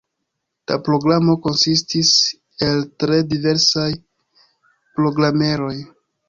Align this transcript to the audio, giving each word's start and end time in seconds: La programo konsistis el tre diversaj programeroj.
La 0.69 0.77
programo 0.85 1.35
konsistis 1.47 2.13
el 2.69 2.81
tre 3.05 3.21
diversaj 3.35 3.87
programeroj. 4.97 5.77